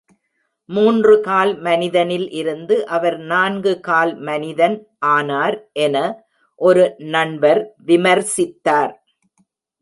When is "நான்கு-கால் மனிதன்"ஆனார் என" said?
3.31-5.95